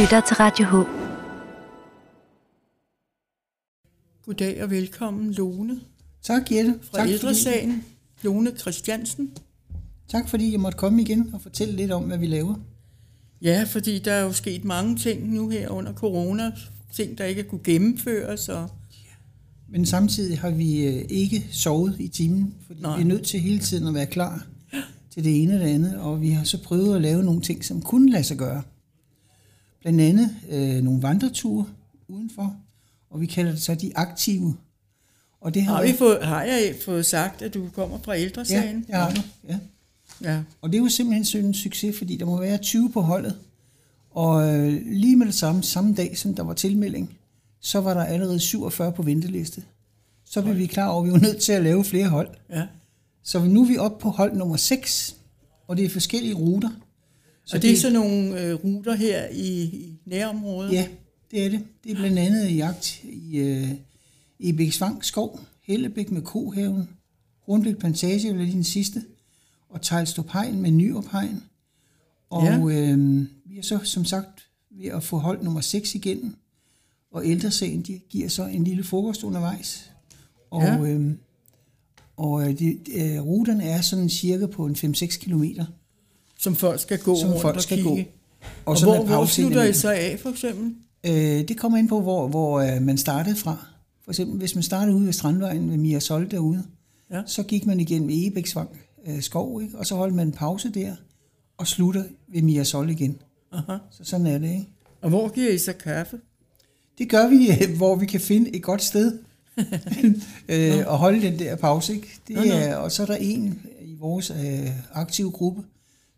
[0.00, 0.74] lytter til Radio H.
[4.24, 5.80] Goddag og velkommen, Lone
[6.22, 6.74] Tak, Jette.
[6.82, 7.84] fra tak, Ældresagen.
[8.22, 9.30] Lone Christiansen.
[10.08, 12.54] tak fordi jeg måtte komme igen og fortælle lidt om, hvad vi laver.
[13.42, 16.52] Ja, fordi der er jo sket mange ting nu her under corona.
[16.92, 18.48] Ting, der ikke kunne gennemføres.
[18.48, 18.68] Og,
[19.68, 22.82] Men samtidig har vi øh, ikke sovet i timen, fordi.
[22.82, 22.96] Nej.
[22.96, 24.46] vi er nødt til hele tiden at være klar
[25.10, 27.64] til det ene og det andet, og vi har så prøvet at lave nogle ting,
[27.64, 28.62] som kunne lade sig gøre.
[29.80, 31.66] Blandt andet øh, nogle vandreture
[32.08, 32.56] udenfor,
[33.10, 34.56] og vi kalder det så de aktive.
[35.40, 38.20] Og det har, har, vi fået, har jeg fået sagt, at du kommer fra ja,
[38.20, 38.84] Ældresagen?
[38.88, 39.20] jeg har du.
[39.48, 39.58] Ja.
[40.22, 40.42] ja.
[40.62, 43.36] Og det er jo simpelthen sådan en succes, fordi der må være 20 på holdet.
[44.10, 47.16] Og øh, lige med det samme, samme dag, som der var tilmelding,
[47.60, 49.62] så var der allerede 47 på venteliste.
[50.24, 52.28] Så blev vi klar over, at vi var nødt til at lave flere hold.
[52.50, 52.66] ja.
[53.22, 55.16] Så nu er vi oppe på hold nummer 6,
[55.68, 56.70] og det er forskellige ruter.
[57.50, 60.72] Så og det er sådan nogle øh, ruter her i, i nærområdet?
[60.72, 60.86] Ja,
[61.30, 61.60] det er det.
[61.84, 63.68] Det er blandt andet jagt i, øh,
[64.38, 66.88] i Bæksvang skov, Hellebæk med Kohaven,
[67.46, 69.02] Hornbæk Plantage var lige den sidste,
[69.68, 71.42] og Tejlstrup Hegn med Nyrup Hegn.
[72.30, 72.80] Og Ja.
[72.92, 76.36] øh, vi er så som sagt ved at få hold nummer 6 igen,
[77.12, 79.90] og ældresagen de giver så en lille frokost undervejs.
[80.50, 80.74] Og, Ja.
[80.74, 80.86] ja.
[80.86, 81.12] øh,
[82.16, 85.64] og øh, de, øh, ruterne er sådan cirka på en 5-6 kilometer,
[86.40, 87.90] Som folk skal gå som rundt folk og skal kigge.
[87.90, 87.96] gå.
[88.00, 90.74] Og, og så hvor, hvor slutter I så af, for eksempel?
[91.06, 93.66] Øh, det kommer ind på, hvor, hvor øh, man startede fra.
[94.04, 96.62] For eksempel, hvis man startede ude ved Strandvejen ved Mia Sol derude,
[97.12, 97.22] Ja.
[97.26, 98.68] så gik man igennem Egebæksvang
[99.06, 99.78] øh, skov, ikke?
[99.78, 100.94] og så holdt man en pause der,
[101.58, 103.16] og slutter ved Mia Sol igen.
[103.52, 103.76] Aha.
[103.90, 104.68] Så sådan er det, ikke?
[105.02, 106.18] Og hvor giver I så kaffe?
[106.98, 109.18] Det gør vi, øh, hvor vi kan finde et godt sted
[110.48, 111.94] øh, og holde den der pause.
[111.94, 112.08] Ikke?
[112.28, 112.50] Det Nå, nå.
[112.52, 115.62] er, og så er der en i vores øh, aktive gruppe,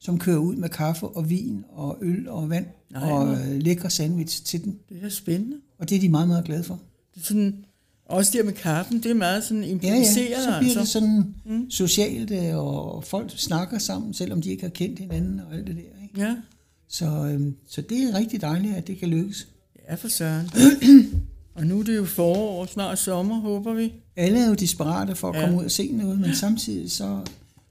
[0.03, 3.63] som kører ud med kaffe og vin og øl og vand Nej, og hvor- øh,
[3.63, 4.79] lækre sandwich til den.
[4.89, 5.57] Det er spændende.
[5.79, 6.81] Og det er de meget, meget glade for.
[7.15, 7.65] Det er sådan,
[8.07, 10.45] også der med kaffen, det er meget sådan Ja, ja, improviseret.
[10.45, 10.93] så bliver det altså.
[10.93, 11.71] sådan mm.
[11.71, 15.77] socialt, øh, og folk snakker sammen, selvom de ikke har kendt hinanden og alt det
[15.77, 16.03] der.
[16.03, 16.21] Ikke?
[16.21, 16.37] Ja,
[16.89, 19.49] Så, øhm, så det er rigtig dejligt, at det kan lykkes.
[19.91, 20.51] ja for søren.
[21.57, 23.93] og nu er det jo forår, snart sommer, håber vi.
[24.17, 25.45] Alle er jo desperate for at Ja.
[25.47, 27.21] komme ud og se noget, men samtidig så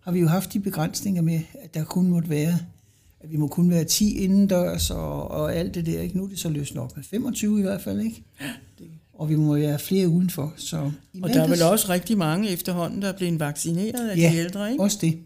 [0.02, 2.60] har vi jo haft de begrænsninger med, at der kun måtte være,
[3.20, 6.02] at vi må kun være 10 indendørs og, og alt det der.
[6.02, 6.18] Ikke?
[6.18, 8.24] Nu er det så løsnet op med 25 i hvert fald, ikke?
[9.14, 10.54] Og vi må være flere udenfor.
[10.58, 10.92] Så
[11.22, 14.38] Og der er vel også rigtig mange efterhånden, der er blevet vaccineret af Ja, de
[14.38, 14.84] ældre, ikke?
[14.84, 15.20] Også det.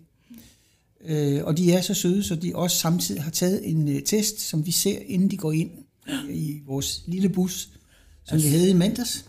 [1.06, 4.40] Øh, og de er så søde, så de også samtidig har taget en øh, test,
[4.40, 5.70] som vi ser, inden de går ind
[6.30, 7.70] i vores lille bus,
[8.26, 9.26] som vi havde i mandags.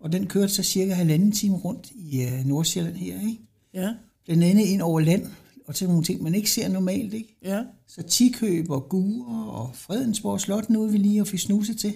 [0.00, 3.38] Og den kørte så cirka halvanden time rundt i øh, Nordsjælland her, ikke?
[3.74, 3.88] Ja,
[4.24, 5.26] Blandt andet ind over land,
[5.66, 7.38] og til nogle ting, man ikke ser normalt, ikke?
[7.44, 7.62] ja.
[7.86, 11.94] Så Tikøb og Gure og Fredensborg Slot nåede vi lige at få snuse til.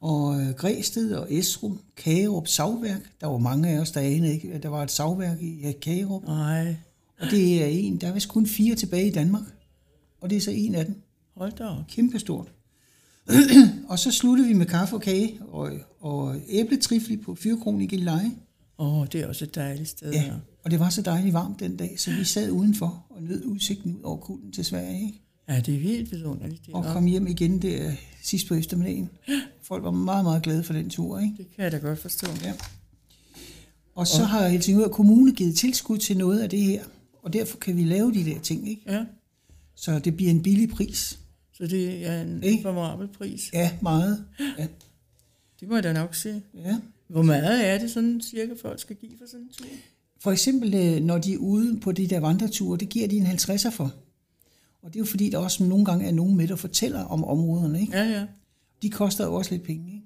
[0.00, 3.12] Og øh, Græsted og Esrum, Kagerup Savværk.
[3.20, 5.72] Der var mange af os, der anede ikke, at der var et savværk i ja,
[5.72, 6.24] Kagerup.
[6.24, 6.76] Nej,
[7.20, 9.42] Og det er en, der er vist kun fire tilbage i Danmark.
[10.20, 11.02] Og det er så en af dem.
[11.36, 11.76] hold da op.
[11.88, 12.52] Kæmpestort.
[13.88, 18.30] og så sluttede vi med kaffe og kage og, og æbletrifli på Fyrkronen i Gilleleje.
[18.78, 20.12] Åh, oh, det er også et dejligt sted.
[20.12, 20.32] Ja,
[20.64, 23.96] og det var så dejligt varmt den dag, så vi sad udenfor og nød udsigten
[23.96, 25.06] ud over kulden til Sverige.
[25.06, 25.20] Ikke?
[25.48, 26.66] ja det er helt vidunderligt.
[26.66, 29.08] Det, Og kom hjem igen der sidst på eftermiddagen.
[29.62, 31.18] Folk var meget, meget glade for den tur.
[31.18, 31.34] Ikke?
[31.38, 32.26] det kan jeg da godt forstå.
[32.44, 32.52] Ja.
[33.94, 36.84] Og så har Helsingør Kommune givet tilskud til noget af det her,
[37.22, 38.68] og derfor kan vi lave de der ting.
[38.68, 38.82] Ikke?
[38.86, 39.04] Ja,
[39.74, 41.18] Så det bliver en billig pris.
[41.52, 42.62] så det er en Ikke?
[42.62, 43.50] formabel pris.
[43.52, 44.24] Ja, meget.
[44.58, 44.66] Ja.
[45.60, 46.42] Det må jeg da nok sige.
[46.54, 46.76] ja.
[47.08, 49.66] Hvor meget er det sådan cirka, folk skal give for sådan en tur?
[50.20, 53.26] For eksempel, øh, når de er ude på de der vandreture, det giver de en
[53.26, 53.94] 50'er for.
[54.82, 57.24] Og det er jo fordi, der også nogle gange er nogen med, der fortæller om
[57.24, 57.80] områderne.
[57.80, 57.96] Ikke?
[57.98, 58.26] Ja, ja.
[58.82, 59.86] De koster jo også lidt penge.
[59.92, 60.04] Ikke?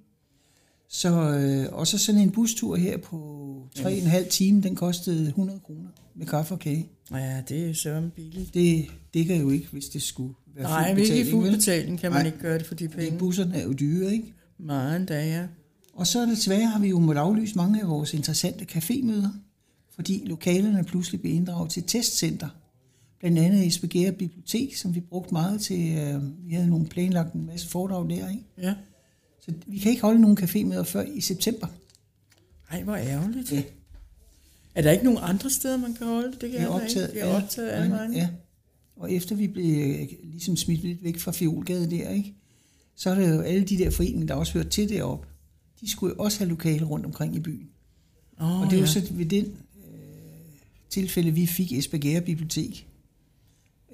[0.88, 5.88] Så, øh, og så sådan en bustur her på 3,5 time, den kostede 100 kroner
[6.14, 6.88] med kaffe og kage.
[7.12, 8.54] Ja, det er sørme billigt.
[8.54, 11.42] Det dækker jo ikke, hvis det skulle være Nej, fuld men ikke i betaling.
[11.42, 12.26] fuld betaling kan man Nej.
[12.26, 13.18] ikke gøre det for de penge.
[13.18, 14.32] Busserne er jo dyre, ikke?
[14.58, 15.46] Meget endda, ja.
[15.92, 19.28] Og så desværre har vi jo måttet aflyse mange af vores interessante cafémøder,
[19.94, 22.48] fordi lokalerne pludselig blev inddraget til testcenter.
[23.20, 27.46] Blandt andet Esbjerg Bibliotek, som vi brugte meget til, øh, vi havde nogle planlagt en
[27.46, 28.44] masse foredrag der, ikke?
[28.58, 28.74] Ja.
[29.40, 31.66] Så vi kan ikke holde nogen cafémøder før i september.
[32.70, 33.52] Ej, hvor ærgerligt.
[33.52, 33.62] Ja.
[34.74, 36.40] Er der ikke nogen andre steder, man kan holde det?
[36.40, 37.20] Det er jeg optaget, ikke.
[37.20, 38.14] Det er optaget alle vejen.
[38.14, 38.28] Ja.
[38.96, 42.34] Og efter vi blev øh, ligesom smidt lidt væk fra Fiolgade der, ikke?
[42.96, 45.28] så er der jo alle de der foreninger, der også hører til deroppe.
[45.82, 47.68] De skulle jo også have lokale rundt omkring i byen.
[48.40, 48.90] Oh, Og det er jo ja.
[48.90, 49.92] så ved den øh,
[50.90, 52.88] tilfælde, vi fik Esbjerg Bibliotek.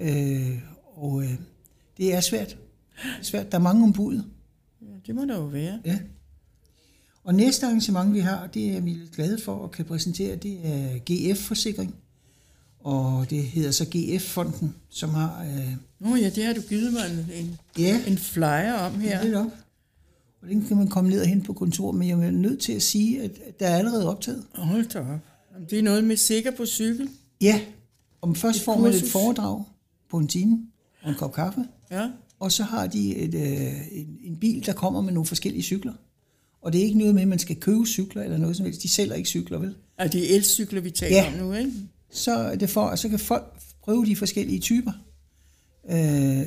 [0.00, 0.58] Øh,
[0.94, 1.35] og øh,
[1.96, 2.49] det er svært.
[2.49, 3.52] Det er svært.
[3.52, 4.23] Der er mange ombud.
[4.82, 5.81] Ja, det må der jo være.
[5.85, 5.99] Ja.
[7.25, 10.61] Og næste arrangement, vi har, det er vi lidt glade for at kan præsentere, det
[10.67, 11.94] er GF-forsikring.
[12.81, 15.44] Og det hedder så GF-fonden, som har...
[15.44, 19.19] Øh, Nå ja, det har du givet mig en, en, ja, en flyer om her.
[19.19, 19.25] ja.
[19.25, 19.46] lidt op.
[19.46, 19.52] Og
[20.49, 22.82] den kan man komme ned og hente på kontor, men jeg er nødt til at
[22.82, 23.31] sige, at
[23.61, 24.44] der er allerede optaget.
[24.55, 25.06] Hold da op.
[25.70, 27.08] Det er noget med sikker på cykel.
[27.40, 27.61] Ja,
[28.23, 29.12] om først Et får man et kursus.
[29.12, 29.62] foredrag
[30.11, 30.58] på en time
[31.02, 32.11] og en kop kaffe, Ja.
[32.40, 35.93] og så har de et, øh, en, en bil, der kommer med nogle forskellige cykler.
[36.62, 38.82] Og det er ikke noget med, at man skal købe cykler eller noget som helst.
[38.82, 39.75] De sælger ikke cykler, vel?
[39.99, 41.26] Og det er elcykler, vi taler Ja.
[41.32, 41.73] om nu, ikke?
[42.11, 44.93] Så, er det for, så kan folk prøve de forskellige typer.
[45.91, 45.96] Øh,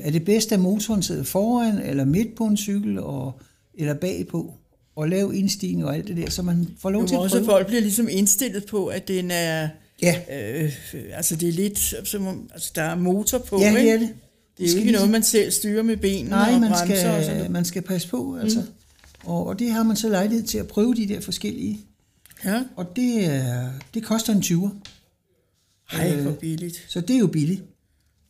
[0.05, 3.39] er det bedst, at motoren sidder foran eller midt på en cykel, og,
[3.81, 4.53] eller bagpå,
[4.95, 7.37] og lave indstigning og alt det der, så man får lov til Jo, at også
[7.37, 7.45] prøve.
[7.45, 9.69] folk bliver ligesom indstillet på, at den er...
[10.01, 10.71] Ja, Øh,
[11.13, 13.81] altså det er lidt som om, altså der er motor på, ja, ikke?
[13.81, 14.09] det er det.
[14.57, 16.97] Det er jo ikke noget, man selv styrer med benene Nej, og man bremser og
[16.99, 17.51] sådan skal, noget.
[17.51, 18.59] man skal passe på, altså.
[18.59, 18.65] Mm.
[19.29, 21.79] Og, og det har man så lejlighed til at prøve de der forskellige.
[22.45, 24.69] Ja, Og det, er, det koster en 20'er,
[25.97, 26.85] hej, Øh, hvor billigt.
[26.87, 27.61] så det er jo billigt.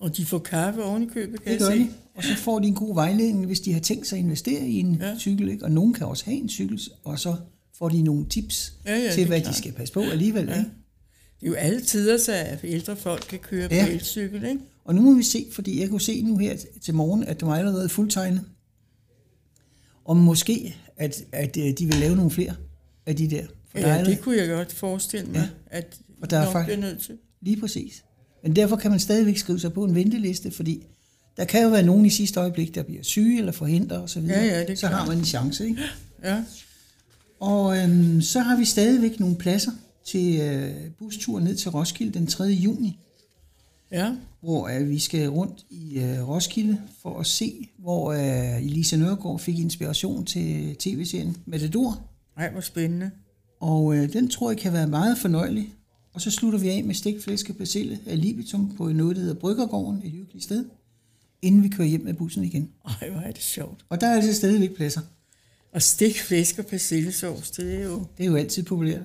[0.02, 1.80] Og de får kaffe oven i købet, kan Det jeg se.
[1.80, 1.90] de.
[2.16, 4.80] Og så får de en god vejledning, hvis de har tænkt sig at investere i
[4.80, 5.18] en Ja.
[5.20, 5.50] cykel.
[5.50, 5.64] Ikke?
[5.66, 7.36] Og nogen kan også have en cykel, og så
[7.78, 9.54] får de nogle tips Ja, ja, til, hvad klart.
[9.54, 10.46] de skal passe på alligevel.
[10.48, 10.58] Ja.
[10.60, 10.70] Ikke?
[11.40, 13.86] Det er jo alle tider, så at ældre folk kan køre Ja.
[13.86, 14.60] på elcykel, ikke?
[14.86, 17.48] Og nu må vi se, fordi jeg kunne se nu her til morgen, at det
[17.48, 18.42] var allerede fuldtegnet.
[20.06, 22.56] Og måske, at, at øh, de vil lave nogle flere
[23.06, 23.46] af de der.
[23.72, 25.78] For Ja, det kunne jeg godt forestille mig, Ja.
[25.78, 27.18] at Og der er nok fakt- bliver nødt til.
[27.42, 28.04] Lige præcis.
[28.44, 30.84] Men derfor kan man stadigvæk skrive sig på en venteliste, fordi
[31.38, 34.24] der kan jo være nogen i sidste øjeblik, der bliver syge eller forhindret osv.
[34.24, 35.00] Ja, ja, det så klart.
[35.00, 35.66] har man en chance.
[35.66, 35.82] Ikke?
[36.24, 36.44] Ja,
[37.40, 39.72] Og øhm, så har vi stadigvæk nogle pladser
[40.06, 42.44] til øh, busturen ned til Roskilde den 3.
[42.44, 43.00] juni,
[43.92, 44.16] ja.
[44.42, 49.40] hvor øh, vi skal rundt i øh, Roskilde for at se, hvor øh, Elisa Nørgaard
[49.40, 52.02] fik inspiration til tv-serien Matador.
[52.38, 53.12] Ej, hvor spændende.
[53.60, 55.74] Og øh, den tror jeg kan være meget fornøjelig.
[56.14, 59.36] Og så slutter vi af med flæsk og persille af libitum på noget, der hedder
[59.36, 60.66] Bryggergården, et hyggeligt sted,
[61.42, 62.70] inden vi kører hjem med bussen igen.
[63.02, 63.86] Ej, hvor er det sjovt.
[63.90, 65.02] Og der er altså stadigvæk pladser.
[65.74, 68.06] Og stik flæsk og persillesovs, det er jo...
[68.18, 69.02] Det er jo altid populært.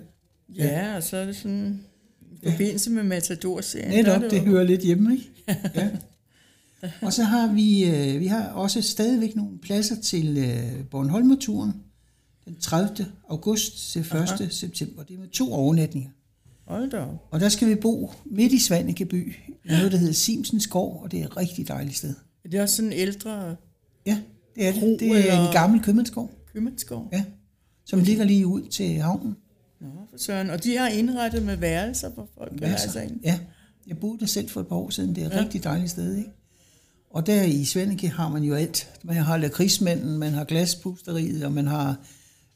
[0.55, 1.81] Ja, og så er det sådan...
[2.43, 3.91] I forbindelse med Matador-serien.
[4.05, 5.31] Netop, det jo- hører lidt hjemme, ikke?
[5.75, 5.91] Ja.
[7.02, 11.73] Og så har vi, øh, vi har også stadigvæk nogle pladser til øh, Bornholmerturen
[12.44, 13.06] den 30.
[13.29, 14.12] august til 1.
[14.12, 14.49] Aha.
[14.50, 15.02] september.
[15.02, 16.11] Det er med to overnatninger.
[16.67, 17.05] Hold da.
[17.31, 19.35] Og der skal vi bo midt i Svanekeby,
[19.65, 22.15] i noget, der hedder Simsens Gård, og det er et rigtig dejligt sted.
[22.45, 23.57] Er det også sådan en ældre
[24.07, 24.19] Ja,
[24.55, 25.01] det er Kro det.
[25.01, 27.09] Det er eller- en gammel købmandsgård, købmandsgård?
[27.13, 27.25] ja,
[27.85, 29.37] som ligger lige ud til havnen.
[29.81, 30.51] Nå, for søren.
[30.51, 33.21] Og de har indrettet med værelser, hvor folk kan lade sig ind.
[33.25, 33.39] Ja,
[33.87, 35.15] jeg boede der selv for et par år siden.
[35.15, 35.41] Det er et Ja.
[35.41, 36.31] rigtig dejligt sted, ikke?
[37.11, 38.91] Og der i Svanike har man jo alt.
[39.05, 41.97] Man har lakridsmanden, man har glaspusteriet, og man har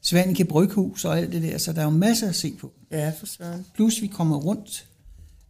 [0.01, 2.71] Svanike Bryghus og alt det der, så der er jo masser at se på.
[2.91, 3.65] Ja, for søren.
[3.75, 4.87] Plus vi kommer rundt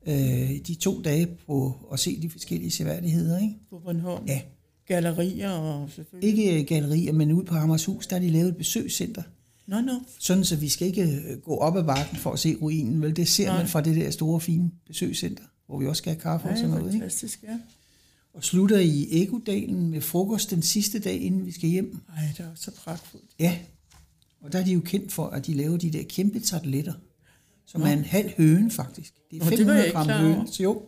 [0.07, 3.56] øh, de to dage på at se de forskellige seværdigheder, ikke?
[3.69, 4.27] På Bornholm.
[4.27, 4.42] Ja,
[4.88, 6.30] Gallerier og selvfølgelig.
[6.30, 9.24] ikke øh, gallerier, men ude på Hammershus, der har de lavet et besøgscenter.
[9.68, 9.94] Nå, nå.
[10.19, 13.15] Sådan, så vi skal ikke øh, gå op ad bakken for at se ruinen, vel?
[13.15, 13.57] Det ser Nej.
[13.57, 16.57] man fra det der store, fine besøgscenter, hvor vi også skal have kaffe og Ej,
[16.57, 17.04] sådan noget, ikke?
[17.04, 17.57] fantastisk, ja.
[18.33, 21.99] og slutter i Egodalen med frokost den sidste dag, inden vi skal hjem.
[22.18, 23.26] Ej, det er også så pragtfuldt.
[23.40, 23.57] Ja,
[24.42, 26.94] og der er de jo kendt for, at de laver de der kæmpe tarteletter,
[27.66, 29.14] som er en halv høne faktisk.
[29.31, 30.48] Det er Nå, det var jeg 500 ikke gram høne.
[30.48, 30.81] Så jo,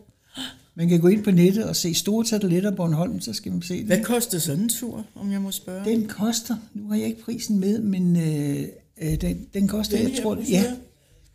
[0.74, 3.62] man kan gå ind på nettet og se store tarteletter på Bornholm, så skal man
[3.62, 3.86] se det.
[3.86, 5.84] Hvad koster sådan en tur, om jeg må spørge?
[5.84, 8.68] Den koster, nu har jeg ikke prisen med, men øh,
[9.02, 10.64] øh, den, den koster, Den jeg tror, ja,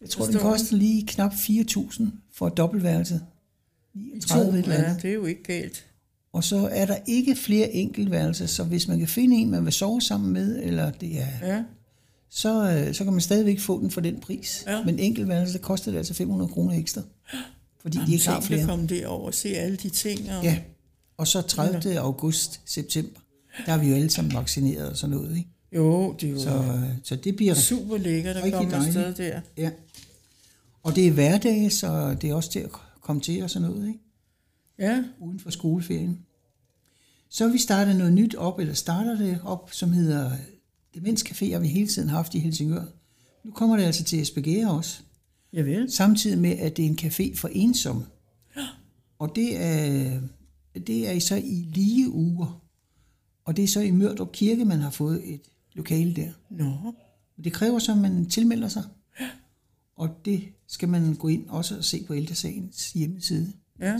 [0.01, 3.21] jeg tror, den koster lige knap 4.000 for et dobbeltværelse.
[3.93, 5.01] I 39 to, et eller ja, andet.
[5.01, 5.85] det er jo ikke galt.
[6.33, 9.73] Og så er der ikke flere enkeltværelser, så hvis man kan finde en, man vil
[9.73, 11.63] sove sammen med, eller det er, Ja,
[12.29, 14.63] så, øh, så kan man stadigvæk få den for den pris.
[14.67, 14.83] Ja.
[14.83, 17.01] Men enkeltværelser, det koster det altså 500 kroner ekstra.
[17.81, 18.65] Fordi de Jamen, ikke har flere.
[18.65, 20.31] komme derover og se alle de ting.
[20.31, 20.43] Og...
[20.43, 20.57] Ja.
[21.17, 21.99] Og så 30.
[21.99, 23.19] august, september,
[23.65, 25.37] der er vi jo alle sammen vaccineret og sådan noget.
[25.37, 25.49] Ikke?
[25.75, 29.41] Jo, det er jo Så, øh, så det bliver super lækkert at komme afsted der.
[29.57, 29.71] Ja.
[30.83, 32.69] Og det er hverdag, så det er også til at
[33.01, 33.99] komme til og sådan noget, ikke?
[34.79, 36.19] Ja, uden for skoleferien.
[37.29, 40.31] Så vi startet noget nyt op, eller starter det op, som hedder
[40.99, 42.83] Demenscafé, har vi hele tiden haft i Helsingør.
[43.43, 45.01] Nu kommer det altså til Esbjerg også,
[45.53, 45.87] jeg ved.
[45.89, 48.05] samtidig med, at det er en café for ensomme.
[49.19, 50.21] Og det er,
[50.87, 52.61] det er så i lige uger.
[53.45, 55.41] Og det er så i Mørdrup Kirke, man har fået et
[55.73, 56.31] lokale der.
[56.49, 56.93] Nå,
[57.43, 58.83] det kræver så, at man tilmelder sig.
[59.95, 63.53] Og det skal man gå ind også og se på ældresagens hjemmeside.
[63.79, 63.99] ja.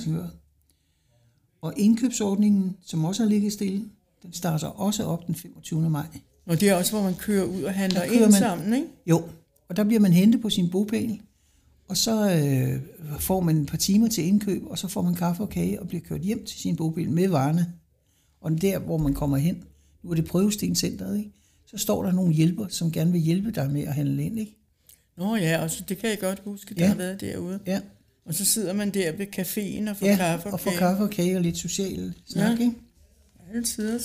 [1.62, 3.90] Og indkøbsordningen, som også har ligget stille,
[4.24, 5.90] Den starter også op den 25.
[5.90, 6.08] maj.
[6.50, 8.88] Og det er også, hvor man kører ud og handler ind man- sammen, ikke?
[9.08, 9.30] Jo,
[9.70, 11.20] og der bliver man hentet på sin bopæl,
[11.88, 12.82] og så øh,
[13.20, 15.88] får man et par timer til indkøb, og så får man kaffe og kage og
[15.88, 17.74] bliver kørt hjem til sin bopæl med varerne.
[18.42, 19.64] Og der, hvor man kommer hen,
[20.04, 21.32] nu er det prøvestencenteret, ikke?
[21.66, 24.40] så står der nogle hjælper, som gerne vil hjælpe dig med at handle ind.
[24.40, 24.56] Ikke?
[25.18, 26.88] Nå ja, og så, det kan jeg godt huske, der Ja.
[26.88, 27.60] har været derude.
[27.66, 27.80] Ja,
[28.26, 30.80] Og så sidder man der ved caféen og får ja kaffe og, og får kage.
[30.80, 32.60] kaffe og kage og lidt social snak.
[32.60, 32.64] Ja.
[32.66, 32.76] Ikke?
[33.56, 34.00] Altid.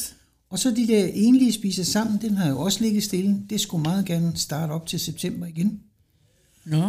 [0.54, 3.42] Og så de der enlige spiser sammen, den har jo også ligget stille.
[3.50, 5.80] Det skulle meget gerne starte op til september igen.
[6.64, 6.82] Nå,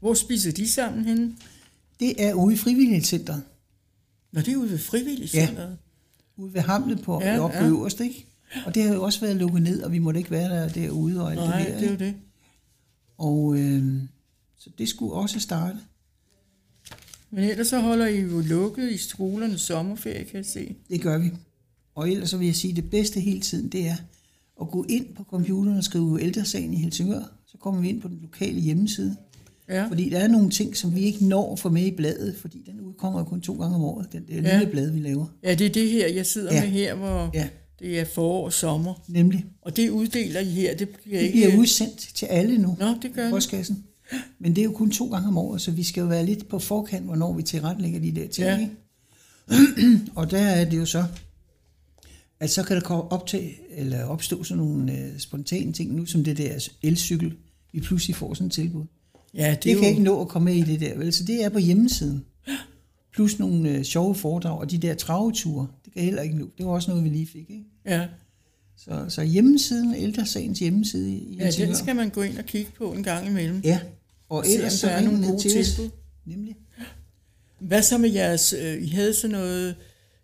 [0.00, 1.36] hvor spiser de sammen henne?
[2.00, 3.42] Det er ude i frivilligcenteret,
[4.32, 5.78] Nå, det er ude ved frivilligcenteret.
[6.36, 7.62] ude ved Hamlet på, Ja, ja, oppe ja.
[7.62, 7.68] ja.
[7.68, 8.26] øverst, ikke?
[8.66, 11.22] Og det har jo også været lukket ned, og vi måtte ikke være der derude
[11.22, 11.80] og alt Nej, det der.
[11.80, 12.14] det er det.
[13.18, 14.02] Og øh,
[14.58, 15.78] så det skulle også starte.
[17.30, 20.76] Men ellers så holder I jo lukket i skolernes sommerferie, kan jeg se.
[20.90, 21.30] Det gør vi.
[21.94, 23.96] Og ellers så vil jeg sige, at det bedste hele tiden, det er
[24.60, 27.22] at gå ind på computeren og skrive ældresagen i Helsingør.
[27.46, 29.16] Så kommer vi ind på den lokale hjemmeside.
[29.68, 32.36] Ja, Fordi der er nogle ting, som vi ikke når at få med i bladet,
[32.40, 34.58] fordi den udkommer jo kun to gange om året, den der Ja.
[34.58, 35.26] lille blad, vi laver.
[35.44, 36.60] ja det er det her, jeg sidder Ja.
[36.62, 38.94] med her, hvor Ja, det er forår og sommer.
[39.08, 39.46] nemlig.
[39.62, 41.38] Og det uddeler I her, det bliver Det ikke...
[41.38, 42.76] bliver udsendt til alle nu.
[42.80, 43.84] Nå, det gør postkassen.
[44.38, 46.48] Men det er jo kun to gange om året, så vi skal jo være lidt
[46.48, 48.46] på forkant, hvornår vi tilrettelægger de der ting.
[48.46, 48.68] Ja.
[50.18, 51.04] og der er det jo så,
[52.40, 56.06] at så kan der komme op til, eller opstå sådan nogle øh, spontane ting, nu
[56.06, 57.32] som det der elcykel,
[57.72, 58.84] vi pludselig får sådan et tilbud.
[59.34, 59.90] Ja, det, Det kan jo...
[59.90, 61.12] ikke nå at komme med i det der, vel?
[61.12, 62.24] Så det er på hjemmesiden.
[63.14, 66.48] Plus nogle øh, sjove foredrag, og de der traveture, det kan heller ikke nå.
[66.58, 67.64] Det var også noget, vi lige fik, ikke?
[67.86, 68.06] Ja,
[68.76, 72.92] Så, så hjemmesiden, ældresagens hjemmeside i ja, den skal man gå ind og kigge på
[72.92, 73.60] en gang imellem.
[73.64, 73.80] Ja,
[74.28, 75.90] og ellers så er nogle gode til tilbud.
[76.26, 76.56] Nemlig.
[77.58, 78.52] Hvad så med jeres...
[78.52, 79.74] Øh, I havde sådan noget...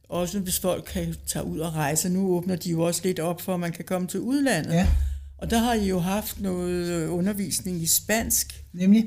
[0.08, 2.08] Også hvis folk kan tage ud og rejse.
[2.08, 4.72] Nu åbner de jo også lidt op for, at man kan komme til udlandet.
[4.72, 4.88] Ja,
[5.38, 8.64] Og der har I jo haft noget øh, undervisning i spansk.
[8.72, 9.06] nemlig.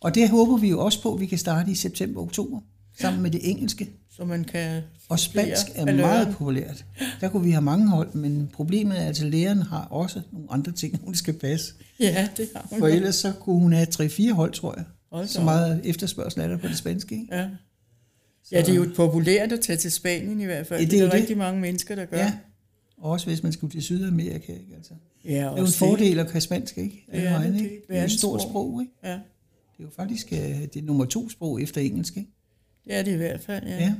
[0.00, 2.60] Og det håber vi jo også på, at vi kan starte i september-oktober,
[3.00, 3.90] sammen med det engelske.
[4.16, 4.82] så man kan...
[5.08, 6.84] Og spansk er meget populært.
[7.20, 10.72] Der kunne vi have mange hold, men problemet er, at læreren har også nogle andre
[10.72, 11.74] ting, hun skal passe.
[12.00, 12.78] Ja, det har hun.
[12.78, 14.84] For ellers så kunne hun have 3-4 hold, tror jeg.
[15.12, 17.36] Hold Så meget efterspørgsel er der på det spanske, ikke?
[17.36, 17.48] Ja.
[18.52, 20.80] Ja, det er jo populært at tage til Spanien i hvert fald.
[20.80, 21.20] Ja, det, det er er jo det.
[21.20, 22.18] rigtig mange mennesker, der gør.
[22.18, 22.32] Ja.
[22.98, 24.74] Og også hvis man skulle til Sydamerika, ikke?
[24.76, 24.92] Altså.
[25.24, 27.04] ja Det er jo en fordel at kan spansk, ikke?
[27.08, 27.76] Er Alle vegne, det, er ikke?
[27.76, 28.92] et Det er et stort sprog, ikke?
[29.04, 29.18] Ja, Det
[29.78, 32.30] er jo faktisk øh, det er nummer to sprog efter engelsk, ikke?
[32.84, 33.76] det er det i hvert fald, ja.
[33.78, 33.94] Ja.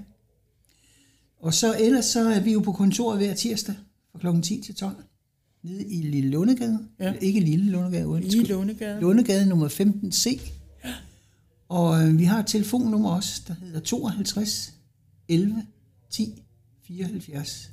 [1.39, 3.75] Og så ellers så er vi jo på kontoret hver tirsdag
[4.13, 4.41] fra kl.
[4.43, 4.95] 10 til 12.
[5.63, 6.79] Nede i Lille Lundegade.
[7.01, 7.05] Ja.
[7.05, 7.13] Ja.
[7.21, 8.47] Ikke Lille Lundegade, undskyld.
[8.47, 9.01] Lundegade.
[9.01, 10.41] Lundegade nummer 15C.
[11.69, 14.75] Og øh, vi har et telefonnummer også, der hedder 52
[15.29, 15.63] 11
[16.11, 16.43] 10
[16.87, 17.71] 74.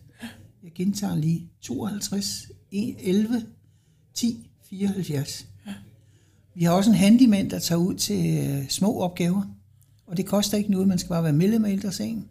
[0.63, 1.49] Jeg gentager lige.
[1.61, 3.45] 52 11
[4.13, 5.45] 10 74.
[6.55, 9.41] Vi har også en handyman, der tager ud til øh, små opgaver.
[10.07, 12.25] Og det koster ikke noget, man skal bare være medlem af ældresagen.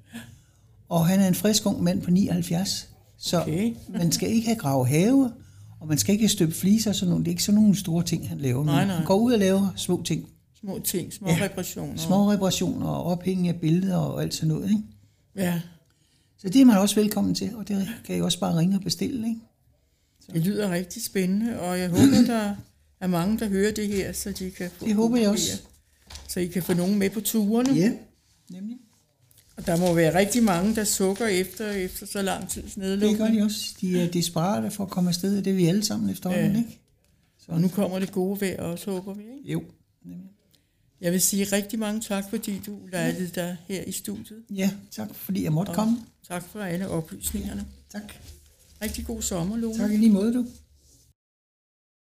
[0.88, 2.88] Og han er en frisk ung mand på 79.
[3.18, 3.74] Så Okay.
[3.88, 5.32] man skal ikke have grave have,
[5.80, 7.24] og man skal ikke have støbt fliser og sådan noget.
[7.24, 8.64] Det er ikke sådan nogle store ting, han laver.
[8.64, 8.96] Nej, men nej.
[8.96, 10.28] Han går ud og laver små ting.
[10.60, 11.38] Små ting, små Ja.
[11.44, 11.96] reparationer.
[11.96, 14.70] Små reparationer og ophængning af billeder og alt sådan noget.
[14.70, 14.82] Ikke?
[15.36, 15.60] Ja,
[16.38, 18.82] Så det er man også velkommen til, og det kan I også bare ringe og
[18.82, 19.28] bestille.
[19.28, 19.40] Ikke?
[20.32, 22.56] det lyder rigtig spændende, og jeg håber, der
[23.00, 25.62] er mange, der hører det her, så de kan få Det håber jeg også.
[26.28, 27.72] Så I kan få nogen med på turene.
[27.74, 27.92] Ja,
[28.50, 28.76] nemlig.
[29.56, 33.18] Og der må være rigtig mange, der sukker efter, efter så lang tids Det nedlukning.
[33.18, 33.74] gør de også.
[33.80, 36.58] De er desperate for at komme afsted, og det er vi alle sammen efterhånden, Ja.
[36.58, 36.80] ikke?
[37.48, 39.22] Og nu kommer det gode vejr også, håber vi.
[39.22, 39.52] Ikke?
[39.52, 39.62] Jo,
[40.04, 40.30] nemlig.
[41.00, 44.42] Jeg vil sige rigtig mange tak, fordi du lejede dig her i studiet.
[44.50, 45.98] Ja, tak fordi jeg måtte komme.
[46.28, 47.66] Tak for alle oplysningerne.
[47.92, 48.14] Tak.
[48.82, 49.78] Rigtig god sommer, Lone.
[49.78, 50.46] Tak i lige måde, du.